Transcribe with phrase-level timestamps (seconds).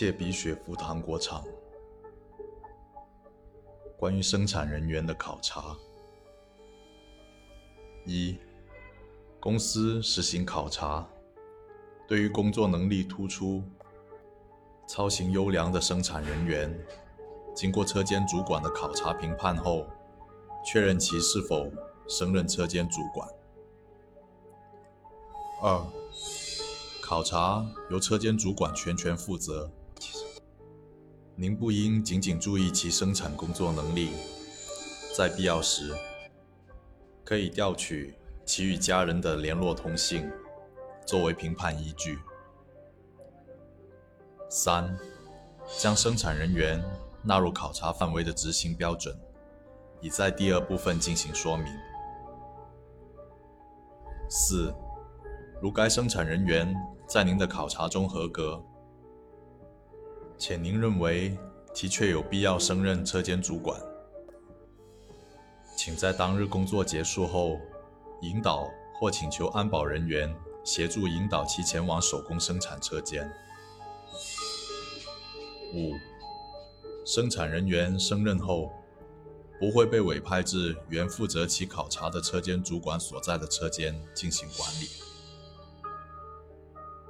[0.00, 1.44] 谢比雪福糖果厂
[3.98, 5.76] 关于生产人员的考察：
[8.06, 8.38] 一、
[9.38, 11.06] 公司实行考察，
[12.08, 13.62] 对于工作能力突出、
[14.88, 16.74] 操行优良的生产人员，
[17.54, 19.86] 经过车间主管的考察评判后，
[20.64, 21.70] 确认其是否
[22.08, 23.28] 升任车间主管。
[25.60, 25.86] 二、
[27.02, 29.70] 考察由车间主管全权负责。
[31.40, 34.10] 您不应仅仅注意其生产工作能力，
[35.16, 35.90] 在必要时，
[37.24, 40.30] 可以调取其与家人的联络通信，
[41.06, 42.18] 作为评判依据。
[44.50, 44.94] 三、
[45.78, 46.84] 将生产人员
[47.22, 49.18] 纳入考察范围的执行标准，
[50.02, 51.72] 已在第二部分进行说明。
[54.28, 54.74] 四、
[55.62, 56.76] 如该生产人员
[57.08, 58.62] 在您的考察中合格。
[60.40, 61.36] 且您认为
[61.74, 63.78] 其确有必要升任车间主管，
[65.76, 67.60] 请在当日工作结束后，
[68.22, 68.66] 引导
[68.98, 73.30] 或请求安保人员协助引导其前往手工生产车间。
[75.74, 75.92] 五、
[77.04, 78.72] 生产人员升任后，
[79.60, 84.88] 不会被委派至原负责其考察的车间主管所在的车间进行管理。